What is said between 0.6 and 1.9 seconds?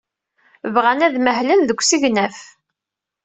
Bɣan ad mahlen deg